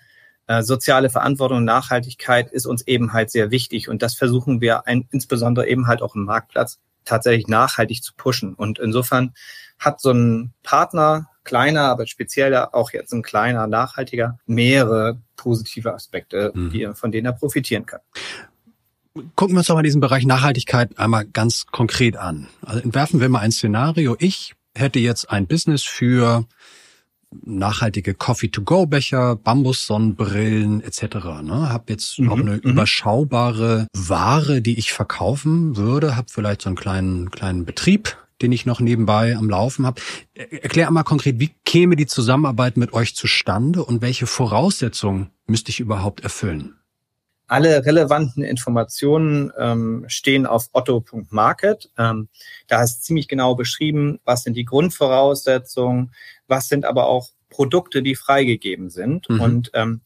[0.47, 3.89] äh, soziale Verantwortung und Nachhaltigkeit ist uns eben halt sehr wichtig.
[3.89, 8.53] Und das versuchen wir ein, insbesondere eben halt auch im Marktplatz tatsächlich nachhaltig zu pushen.
[8.53, 9.33] Und insofern
[9.79, 16.51] hat so ein Partner, kleiner, aber spezieller auch jetzt ein kleiner, nachhaltiger, mehrere positive Aspekte,
[16.53, 16.69] Mhm.
[16.71, 18.01] die, von denen er profitieren kann.
[19.35, 22.47] Gucken wir uns doch mal diesen Bereich Nachhaltigkeit einmal ganz konkret an.
[22.61, 24.15] Also entwerfen wir mal ein Szenario.
[24.19, 26.45] Ich hätte jetzt ein Business für
[27.45, 31.41] nachhaltige Coffee-to-go-Becher, Bambus-Sonnenbrillen etc.
[31.43, 31.69] Ne?
[31.69, 32.59] Hab jetzt Mhm, auch eine mhm.
[32.59, 36.15] überschaubare Ware, die ich verkaufen würde.
[36.15, 40.01] Hab vielleicht so einen kleinen kleinen Betrieb, den ich noch nebenbei am Laufen habe.
[40.33, 45.79] Erklär einmal konkret, wie käme die Zusammenarbeit mit euch zustande und welche Voraussetzungen müsste ich
[45.79, 46.75] überhaupt erfüllen?
[47.47, 51.89] Alle relevanten Informationen ähm, stehen auf otto.market.
[51.97, 52.27] Ähm,
[52.67, 56.11] da ist ziemlich genau beschrieben, was sind die Grundvoraussetzungen,
[56.47, 59.29] was sind aber auch Produkte, die freigegeben sind.
[59.29, 59.39] Mhm.
[59.39, 60.01] Und ähm,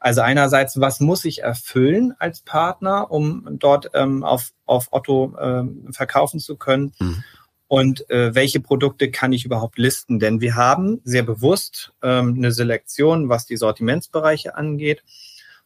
[0.00, 5.92] Also einerseits, was muss ich erfüllen als Partner, um dort ähm, auf, auf Otto ähm,
[5.92, 6.92] verkaufen zu können?
[6.98, 7.22] Mhm.
[7.68, 10.18] Und äh, welche Produkte kann ich überhaupt listen?
[10.18, 15.04] Denn wir haben sehr bewusst ähm, eine Selektion, was die Sortimentsbereiche angeht,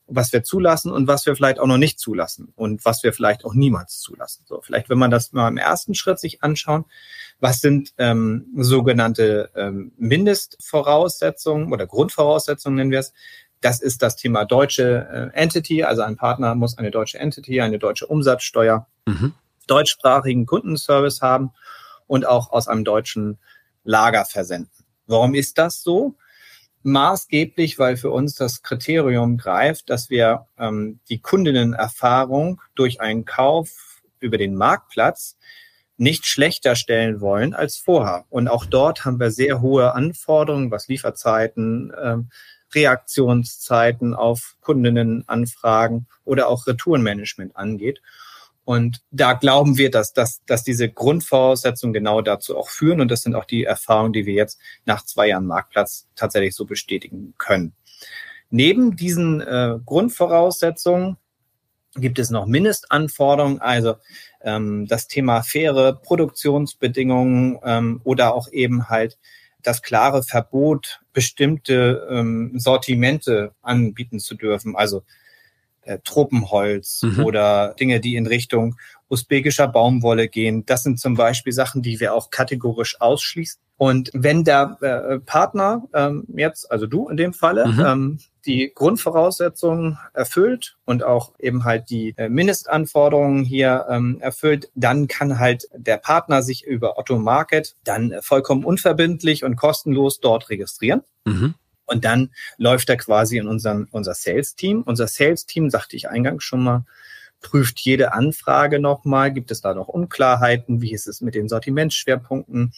[0.09, 3.45] was wir zulassen und was wir vielleicht auch noch nicht zulassen und was wir vielleicht
[3.45, 4.45] auch niemals zulassen.
[4.47, 6.85] So, vielleicht, wenn man das mal im ersten Schritt sich anschauen,
[7.41, 13.13] was sind ähm, sogenannte ähm, Mindestvoraussetzungen oder Grundvoraussetzungen nennen wir es,
[13.61, 17.79] das ist das Thema deutsche äh, Entity, also ein Partner muss eine deutsche Entity, eine
[17.79, 19.35] deutsche Umsatzsteuer, mhm.
[19.67, 21.51] deutschsprachigen Kundenservice haben
[22.07, 23.39] und auch aus einem deutschen
[23.83, 24.71] Lager versenden.
[25.07, 26.17] Warum ist das so?
[26.87, 34.01] Maßgeblich, weil für uns das Kriterium greift, dass wir ähm, die Kundinnenerfahrung durch einen Kauf
[34.21, 35.37] über den Marktplatz
[35.97, 38.25] nicht schlechter stellen wollen als vorher.
[38.31, 42.31] Und auch dort haben wir sehr hohe Anforderungen, was Lieferzeiten, ähm,
[42.73, 48.01] Reaktionszeiten auf Kundinnenanfragen oder auch Retourenmanagement angeht.
[48.67, 53.01] Und da glauben wir, dass, dass, dass diese Grundvoraussetzungen genau dazu auch führen.
[53.01, 56.65] Und das sind auch die Erfahrungen, die wir jetzt nach zwei Jahren Marktplatz tatsächlich so
[56.65, 57.75] bestätigen können.
[58.51, 61.17] Neben diesen äh, Grundvoraussetzungen
[61.95, 63.95] gibt es noch Mindestanforderungen, also
[64.43, 69.17] ähm, das Thema faire Produktionsbedingungen ähm, oder auch eben halt
[69.63, 75.05] das klare Verbot, bestimmte ähm, Sortimente anbieten zu dürfen, also
[75.87, 77.25] äh, Tropenholz mhm.
[77.25, 78.77] oder Dinge, die in Richtung
[79.09, 80.67] usbekischer Baumwolle gehen.
[80.67, 83.61] Das sind zum Beispiel Sachen, die wir auch kategorisch ausschließen.
[83.79, 87.81] Und wenn der äh, Partner ähm, jetzt, also du in dem Falle, mhm.
[87.87, 95.09] ähm, die Grundvoraussetzungen erfüllt und auch eben halt die äh, Mindestanforderungen hier ähm, erfüllt, dann
[95.09, 101.03] kann halt der Partner sich über Otto Market dann vollkommen unverbindlich und kostenlos dort registrieren.
[101.25, 101.55] Mhm.
[101.87, 104.83] Und dann läuft er quasi in unseren, unser Sales-Team.
[104.83, 106.85] Unser Sales-Team, sagte ich eingangs schon mal,
[107.41, 109.33] prüft jede Anfrage nochmal.
[109.33, 110.83] Gibt es da noch Unklarheiten?
[110.83, 112.73] Wie ist es mit den Sortimentsschwerpunkten?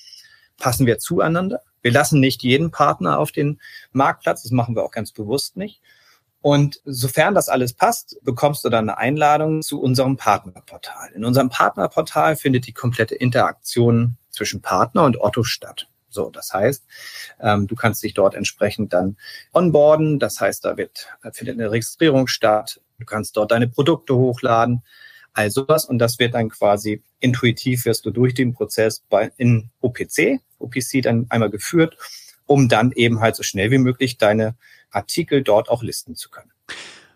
[0.58, 1.62] Passen wir zueinander?
[1.82, 3.60] Wir lassen nicht jeden Partner auf den
[3.92, 4.42] Marktplatz.
[4.42, 5.80] Das machen wir auch ganz bewusst nicht.
[6.40, 11.10] Und sofern das alles passt, bekommst du dann eine Einladung zu unserem Partnerportal.
[11.12, 15.88] In unserem Partnerportal findet die komplette Interaktion zwischen Partner und Otto statt.
[16.08, 16.84] So, das heißt,
[17.40, 19.16] ähm, du kannst dich dort entsprechend dann
[19.52, 20.18] onboarden.
[20.18, 22.80] Das heißt, da wird, findet eine Registrierung statt.
[22.98, 24.82] Du kannst dort deine Produkte hochladen,
[25.34, 25.84] all sowas.
[25.84, 31.02] Und das wird dann quasi intuitiv wirst du durch den Prozess bei, in OPC, OPC
[31.02, 31.96] dann einmal geführt,
[32.46, 34.56] um dann eben halt so schnell wie möglich deine
[34.90, 36.52] Artikel dort auch listen zu können.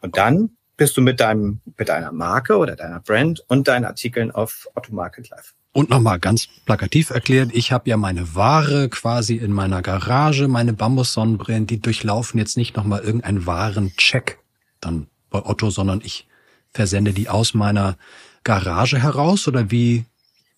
[0.00, 4.30] Und dann bist du mit deinem, mit deiner Marke oder deiner Brand und deinen Artikeln
[4.30, 5.54] auf Otto Market Live.
[5.74, 10.74] Und nochmal ganz plakativ erklärt, ich habe ja meine Ware quasi in meiner Garage, meine
[10.74, 14.38] Bambussonnenbrillen, die durchlaufen jetzt nicht nochmal irgendeinen Warencheck
[14.80, 16.26] dann bei Otto, sondern ich
[16.72, 17.96] versende die aus meiner
[18.44, 20.04] Garage heraus oder wie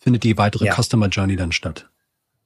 [0.00, 0.74] findet die weitere ja.
[0.74, 1.88] Customer Journey dann statt?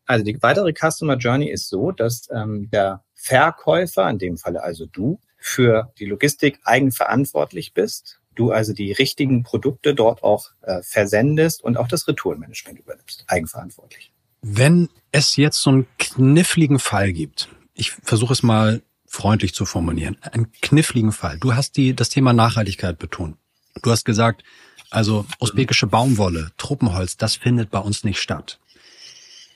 [0.05, 4.85] Also die weitere Customer Journey ist so, dass ähm, der Verkäufer, in dem Falle also
[4.87, 11.63] du, für die Logistik eigenverantwortlich bist du also die richtigen Produkte dort auch äh, versendest
[11.63, 14.13] und auch das Retourenmanagement übernimmst, eigenverantwortlich.
[14.41, 20.17] Wenn es jetzt so einen kniffligen Fall gibt, ich versuche es mal freundlich zu formulieren,
[20.23, 21.39] einen kniffligen Fall.
[21.39, 23.37] Du hast die, das Thema Nachhaltigkeit betont.
[23.83, 24.45] Du hast gesagt,
[24.91, 28.59] also usbekische Baumwolle, Truppenholz, das findet bei uns nicht statt.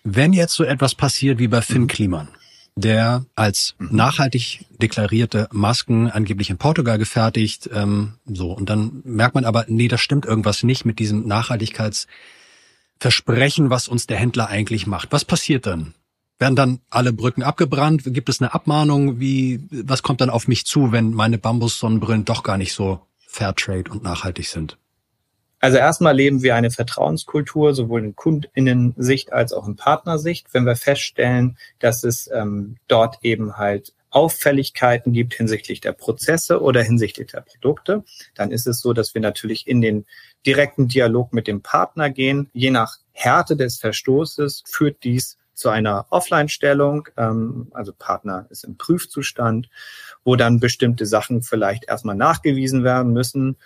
[0.04, 2.28] Wenn jetzt so etwas passiert wie bei Finn Kliman,
[2.76, 3.96] der als mhm.
[3.96, 7.68] nachhaltig deklarierte Masken angeblich in Portugal gefertigt.
[7.72, 13.70] Ähm, so und dann merkt man aber, nee, da stimmt irgendwas nicht mit diesem Nachhaltigkeitsversprechen,
[13.70, 15.12] was uns der Händler eigentlich macht.
[15.12, 15.94] Was passiert dann?
[16.38, 18.02] Werden dann alle Brücken abgebrannt?
[18.04, 19.20] Gibt es eine Abmahnung?
[19.20, 23.90] Wie, was kommt dann auf mich zu, wenn meine Bambus-Sonnenbrillen doch gar nicht so Fairtrade
[23.90, 24.76] und nachhaltig sind?
[25.62, 30.48] Also erstmal leben wir eine Vertrauenskultur, sowohl in Kundinnensicht als auch in Partnersicht.
[30.50, 36.82] Wenn wir feststellen, dass es ähm, dort eben halt Auffälligkeiten gibt hinsichtlich der Prozesse oder
[36.82, 38.02] hinsichtlich der Produkte,
[38.34, 40.04] dann ist es so, dass wir natürlich in den
[40.44, 42.50] direkten Dialog mit dem Partner gehen.
[42.52, 48.76] Je nach Härte des Verstoßes führt dies zu einer Offline-Stellung, ähm, also Partner ist im
[48.76, 49.70] Prüfzustand,
[50.24, 53.56] wo dann bestimmte Sachen vielleicht erstmal nachgewiesen werden müssen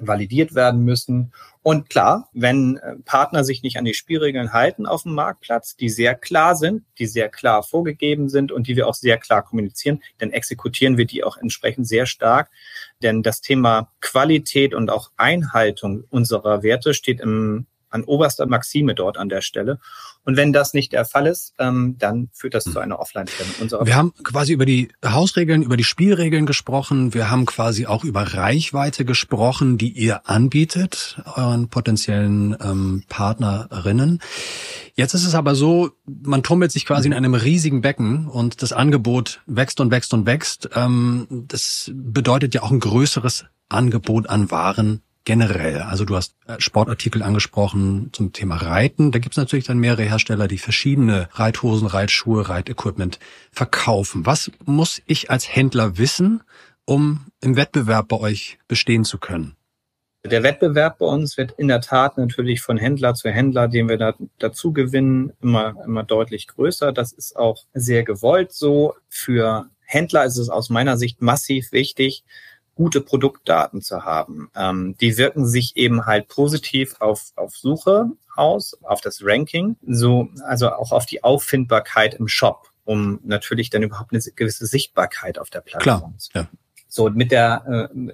[0.00, 1.32] validiert werden müssen.
[1.62, 5.88] Und klar, wenn äh, Partner sich nicht an die Spielregeln halten auf dem Marktplatz, die
[5.88, 10.02] sehr klar sind, die sehr klar vorgegeben sind und die wir auch sehr klar kommunizieren,
[10.18, 12.50] dann exekutieren wir die auch entsprechend sehr stark.
[13.02, 19.18] Denn das Thema Qualität und auch Einhaltung unserer Werte steht im an oberster Maxime dort
[19.18, 19.78] an der Stelle.
[20.24, 23.86] Und wenn das nicht der Fall ist, ähm, dann führt das zu einer Offline-Stellung.
[23.86, 27.14] Wir haben quasi über die Hausregeln, über die Spielregeln gesprochen.
[27.14, 34.20] Wir haben quasi auch über Reichweite gesprochen, die ihr anbietet, euren potenziellen ähm, Partnerinnen.
[34.94, 38.72] Jetzt ist es aber so, man tummelt sich quasi in einem riesigen Becken und das
[38.72, 40.68] Angebot wächst und wächst und wächst.
[40.74, 45.82] Ähm, das bedeutet ja auch ein größeres Angebot an Waren generell.
[45.82, 49.12] Also du hast äh, Sportartikel angesprochen zum Thema Reiten.
[49.12, 53.18] Da gibt es natürlich dann mehrere Hersteller, die verschiedene Reithosen, Reitschuhe, Reitequipment
[53.52, 54.24] verkaufen.
[54.26, 56.42] Was muss ich als Händler wissen,
[56.84, 59.54] um im Wettbewerb bei euch bestehen zu können?
[60.24, 63.98] Der Wettbewerb bei uns wird in der Tat natürlich von Händler zu Händler, den wir
[63.98, 66.92] da, dazu gewinnen, immer, immer deutlich größer.
[66.92, 68.94] Das ist auch sehr gewollt so.
[69.08, 72.24] Für Händler ist es aus meiner Sicht massiv wichtig,
[72.78, 74.50] gute Produktdaten zu haben.
[74.54, 80.28] Ähm, die wirken sich eben halt positiv auf, auf Suche aus, auf das Ranking, so,
[80.44, 85.50] also auch auf die Auffindbarkeit im Shop, um natürlich dann überhaupt eine gewisse Sichtbarkeit auf
[85.50, 86.58] der Plattform zu Klar, ja.
[86.86, 88.12] So, mit der, äh,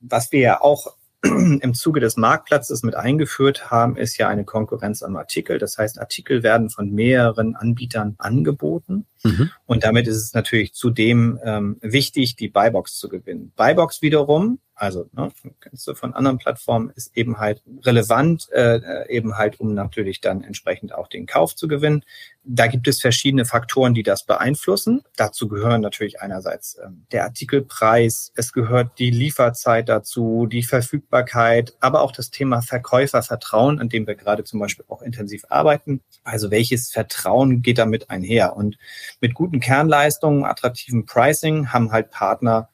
[0.00, 0.88] was wir ja auch
[1.22, 5.58] im Zuge des Marktplatzes mit eingeführt haben, ist ja eine Konkurrenz am Artikel.
[5.58, 9.06] Das heißt, Artikel werden von mehreren Anbietern angeboten.
[9.22, 9.50] Mhm.
[9.66, 13.52] Und damit ist es natürlich zudem ähm, wichtig, die Buybox zu gewinnen.
[13.54, 19.36] Buybox wiederum also ne, kennst du von anderen Plattformen, ist eben halt relevant, äh, eben
[19.36, 22.02] halt, um natürlich dann entsprechend auch den Kauf zu gewinnen.
[22.44, 25.02] Da gibt es verschiedene Faktoren, die das beeinflussen.
[25.16, 32.00] Dazu gehören natürlich einerseits ähm, der Artikelpreis, es gehört die Lieferzeit dazu, die Verfügbarkeit, aber
[32.00, 36.00] auch das Thema Verkäufervertrauen, an dem wir gerade zum Beispiel auch intensiv arbeiten.
[36.24, 38.56] Also welches Vertrauen geht damit einher?
[38.56, 38.78] Und
[39.20, 42.70] mit guten Kernleistungen, attraktiven Pricing haben halt Partner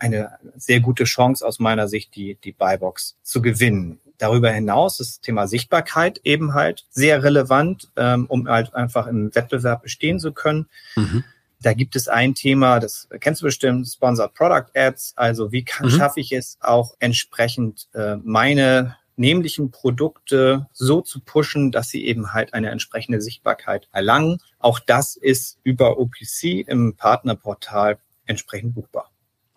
[0.00, 4.00] eine sehr gute Chance aus meiner Sicht, die, die Buybox zu gewinnen.
[4.18, 9.34] Darüber hinaus ist das Thema Sichtbarkeit eben halt sehr relevant, ähm, um halt einfach im
[9.34, 10.68] Wettbewerb bestehen zu können.
[10.96, 11.24] Mhm.
[11.62, 15.14] Da gibt es ein Thema, das kennst du bestimmt, Sponsored Product Ads.
[15.16, 15.90] Also wie kann, mhm.
[15.90, 22.32] schaffe ich es auch entsprechend äh, meine nämlichen Produkte so zu pushen, dass sie eben
[22.32, 24.38] halt eine entsprechende Sichtbarkeit erlangen.
[24.58, 29.09] Auch das ist über OPC im Partnerportal entsprechend buchbar.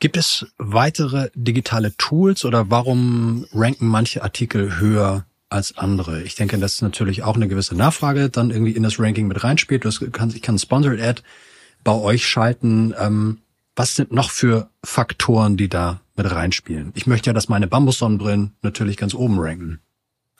[0.03, 6.23] Gibt es weitere digitale Tools oder warum ranken manche Artikel höher als andere?
[6.23, 9.45] Ich denke, das ist natürlich auch eine gewisse Nachfrage dann irgendwie in das Ranking mit
[9.45, 9.85] reinspielt.
[9.85, 11.21] Ich kann Sponsored Ad
[11.85, 12.93] bei euch schalten.
[12.99, 13.37] Ähm,
[13.77, 16.91] was sind noch für Faktoren, die da mit reinspielen?
[16.95, 19.79] Ich möchte ja, dass meine Bambussonnenbrillen natürlich ganz oben ranken.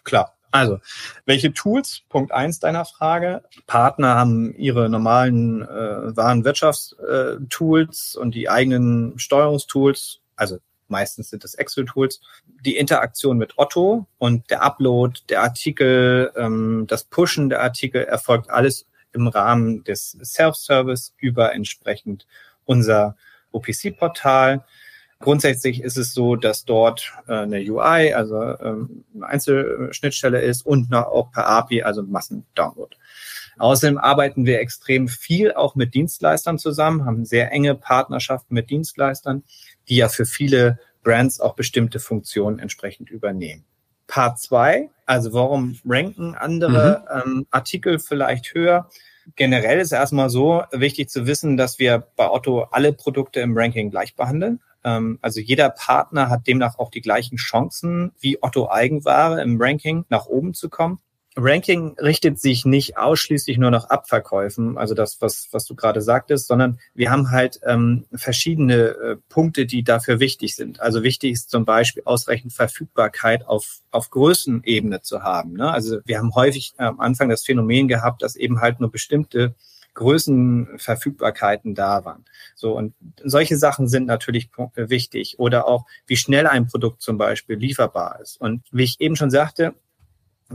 [0.04, 0.34] Klar.
[0.54, 0.80] Also,
[1.26, 2.04] welche Tools?
[2.10, 3.42] Punkt eins deiner Frage.
[3.66, 10.20] Partner haben ihre normalen äh, Warenwirtschaftstools äh, und die eigenen Steuerungstools.
[10.36, 12.22] Also meistens sind das Excel-Tools.
[12.63, 18.52] Die Interaktion mit Otto und der Upload der Artikel, ähm, das Pushen der Artikel erfolgt
[18.52, 22.28] alles im Rahmen des Self-Service über entsprechend
[22.66, 23.16] unser
[23.54, 24.63] OPC-Portal.
[25.23, 30.93] Grundsätzlich ist es so, dass dort äh, eine UI, also ähm, eine Einzelschnittstelle ist und
[30.93, 32.97] auch per API, also Massendownload.
[33.57, 39.43] Außerdem arbeiten wir extrem viel auch mit Dienstleistern zusammen, haben sehr enge Partnerschaften mit Dienstleistern,
[39.88, 43.63] die ja für viele Brands auch bestimmte Funktionen entsprechend übernehmen.
[44.07, 47.31] Part zwei, also warum ranken andere mhm.
[47.31, 48.89] ähm, Artikel vielleicht höher?
[49.36, 53.89] Generell ist erstmal so wichtig zu wissen, dass wir bei Otto alle Produkte im Ranking
[53.89, 54.59] gleich behandeln.
[54.83, 60.05] Ähm, also jeder Partner hat demnach auch die gleichen Chancen wie Otto Eigenware im Ranking
[60.09, 60.99] nach oben zu kommen.
[61.36, 66.48] Ranking richtet sich nicht ausschließlich nur nach Abverkäufen, also das, was, was du gerade sagtest,
[66.48, 70.80] sondern wir haben halt ähm, verschiedene äh, Punkte, die dafür wichtig sind.
[70.80, 75.54] Also wichtig ist zum Beispiel ausreichend Verfügbarkeit auf, auf Größenebene zu haben.
[75.54, 75.72] Ne?
[75.72, 79.56] Also wir haben häufig äh, am Anfang das Phänomen gehabt, dass eben halt nur bestimmte
[79.96, 82.26] Größenverfügbarkeiten da waren.
[82.56, 82.93] So und
[83.24, 88.39] solche Sachen sind natürlich wichtig oder auch wie schnell ein Produkt zum Beispiel lieferbar ist.
[88.39, 89.76] Und wie ich eben schon sagte,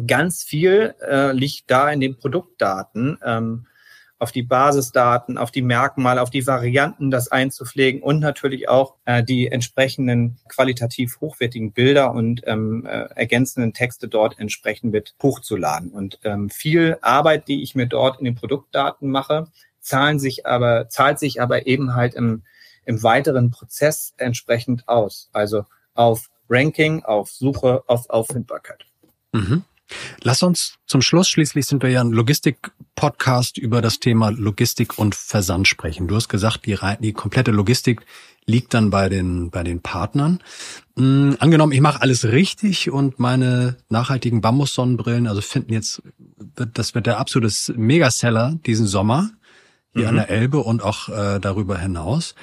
[0.07, 3.19] ganz viel äh, liegt da in den Produktdaten.
[3.25, 3.67] Ähm,
[4.19, 9.23] auf die Basisdaten, auf die Merkmale, auf die Varianten das einzupflegen und natürlich auch äh,
[9.23, 15.93] die entsprechenden qualitativ hochwertigen Bilder und ähm, äh, ergänzenden Texte dort entsprechend mit hochzuladen.
[15.93, 19.47] Und ähm, viel Arbeit, die ich mir dort in den Produktdaten mache,
[19.81, 22.42] zahlen sich aber, zahlt sich aber eben halt im,
[22.85, 25.31] im weiteren Prozess entsprechend aus.
[25.33, 28.85] Also auf Ranking, auf Suche, auf Auffindbarkeit.
[29.33, 29.65] Mhm.
[30.23, 35.15] Lass uns zum Schluss, schließlich sind wir ja ein Logistik-Podcast über das Thema Logistik und
[35.15, 36.09] Versand sprechen.
[36.09, 38.05] Du hast gesagt, die, die komplette Logistik
[38.47, 40.41] liegt dann bei den, bei den Partnern.
[40.97, 46.03] Mhm, angenommen, ich mache alles richtig und meine nachhaltigen Bambussonnenbrillen, also finden jetzt,
[46.55, 49.31] das wird der absolute Megaseller diesen Sommer
[49.93, 50.09] hier mhm.
[50.09, 52.35] an der Elbe und auch äh, darüber hinaus.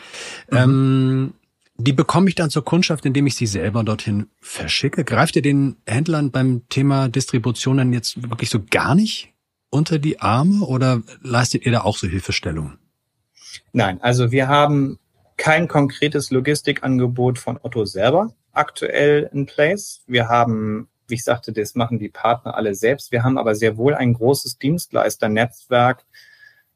[0.52, 0.58] Mhm.
[0.58, 1.34] Ähm,
[1.78, 5.03] die bekomme ich dann zur Kundschaft, indem ich sie selber dorthin verschicke.
[5.03, 9.34] Greift ihr den Händlern beim Thema Distribution dann jetzt wirklich so gar nicht
[9.69, 12.78] unter die Arme oder leistet ihr da auch so Hilfestellung?
[13.73, 14.99] Nein, also wir haben
[15.38, 20.01] kein konkretes Logistikangebot von Otto selber aktuell in place.
[20.07, 23.11] Wir haben, wie ich sagte, das machen die Partner alle selbst.
[23.11, 26.05] Wir haben aber sehr wohl ein großes Dienstleisternetzwerk,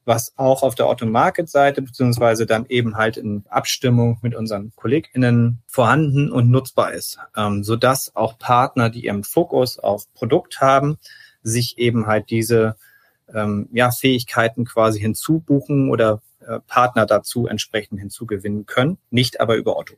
[0.10, 6.32] was auch auf der Otto-Market-Seite beziehungsweise dann eben halt in Abstimmung mit unseren KollegInnen vorhanden
[6.32, 10.98] und nutzbar ist, ähm, sodass auch Partner, die ihren Fokus auf Produkt haben,
[11.44, 12.76] sich eben halt diese
[13.32, 19.78] ähm, ja, Fähigkeiten quasi hinzubuchen oder äh, Partner dazu entsprechend hinzugewinnen können, nicht aber über
[19.78, 19.94] Otto.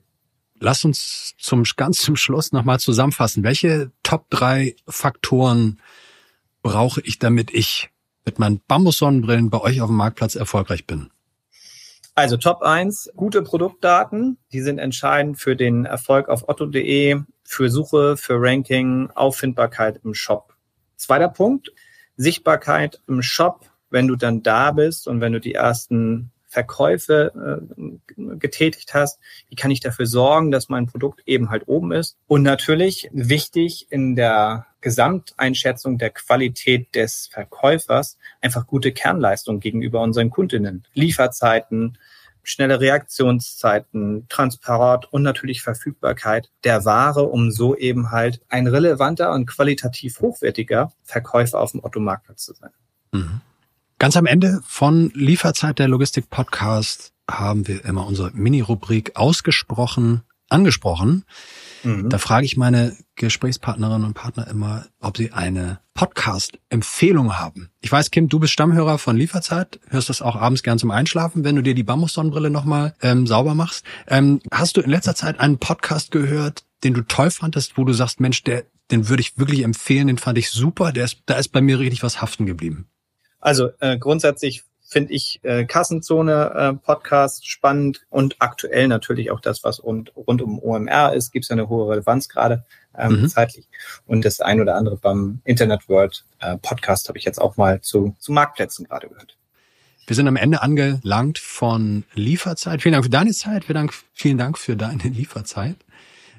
[0.59, 3.43] Lass uns zum ganz zum Schluss nochmal zusammenfassen.
[3.43, 5.79] Welche Top drei Faktoren
[6.61, 7.90] brauche ich, damit ich
[8.25, 11.09] mit meinen Bambussonnenbrillen bei euch auf dem Marktplatz erfolgreich bin?
[12.13, 14.37] Also Top 1, gute Produktdaten.
[14.51, 20.53] Die sind entscheidend für den Erfolg auf otto.de, für Suche, für Ranking, Auffindbarkeit im Shop.
[20.97, 21.71] Zweiter Punkt,
[22.17, 27.31] Sichtbarkeit im Shop, wenn du dann da bist und wenn du die ersten Verkäufe
[27.77, 32.17] äh, getätigt hast, wie kann ich dafür sorgen, dass mein Produkt eben halt oben ist.
[32.27, 40.29] Und natürlich wichtig in der Gesamteinschätzung der Qualität des Verkäufers einfach gute Kernleistung gegenüber unseren
[40.29, 40.85] Kundinnen.
[40.93, 41.97] Lieferzeiten,
[42.43, 49.45] schnelle Reaktionszeiten, Transport und natürlich Verfügbarkeit der Ware, um so eben halt ein relevanter und
[49.45, 52.71] qualitativ hochwertiger Verkäufer auf dem Otto-Marktplatz zu sein.
[53.13, 53.41] Mhm.
[54.01, 61.23] Ganz am Ende von Lieferzeit der Logistik Podcast haben wir immer unsere Mini-Rubrik ausgesprochen, angesprochen.
[61.83, 62.09] Mhm.
[62.09, 67.69] Da frage ich meine Gesprächspartnerinnen und Partner immer, ob sie eine Podcast-Empfehlung haben.
[67.79, 71.43] Ich weiß, Kim, du bist Stammhörer von Lieferzeit, hörst das auch abends gern zum Einschlafen,
[71.43, 73.85] wenn du dir die Bambus-Sonnenbrille nochmal ähm, sauber machst.
[74.07, 77.93] Ähm, hast du in letzter Zeit einen Podcast gehört, den du toll fandest, wo du
[77.93, 81.35] sagst, Mensch, der, den würde ich wirklich empfehlen, den fand ich super, der ist, da
[81.35, 82.87] ist bei mir richtig was haften geblieben.
[83.41, 89.63] Also äh, grundsätzlich finde ich äh, Kassenzone äh, Podcast spannend und aktuell natürlich auch das,
[89.63, 92.65] was rund, rund um OMR ist, gibt es ja eine hohe Relevanz gerade
[92.97, 93.29] ähm, mhm.
[93.29, 93.67] zeitlich.
[94.05, 97.79] Und das ein oder andere beim Internet World äh, Podcast habe ich jetzt auch mal
[97.81, 99.37] zu, zu Marktplätzen gerade gehört.
[100.07, 102.81] Wir sind am Ende angelangt von Lieferzeit.
[102.81, 103.63] Vielen Dank für deine Zeit.
[103.63, 105.77] Vielen Dank, vielen Dank für deine Lieferzeit.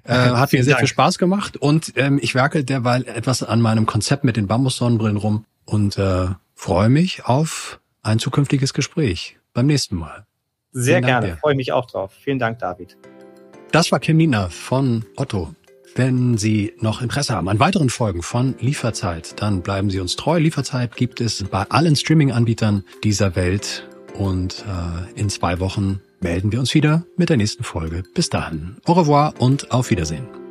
[0.05, 0.81] Äh, hat mir sehr Dank.
[0.81, 5.17] viel Spaß gemacht und ähm, ich werkel derweil etwas an meinem Konzept mit den Bambussonnenbrillen
[5.17, 6.27] rum und äh,
[6.63, 10.27] freue mich auf ein zukünftiges Gespräch beim nächsten Mal.
[10.71, 12.13] Sehr gerne, freue mich auch drauf.
[12.23, 12.97] Vielen Dank, David.
[13.73, 15.57] Das war Kim Nina von Otto.
[15.97, 20.39] Wenn Sie noch Interesse haben an weiteren Folgen von Lieferzeit, dann bleiben Sie uns treu.
[20.39, 26.61] Lieferzeit gibt es bei allen Streaming-Anbietern dieser Welt und äh, in zwei Wochen melden wir
[26.61, 28.05] uns wieder mit der nächsten Folge.
[28.15, 30.42] Bis dahin, au revoir und auf Wiedersehen.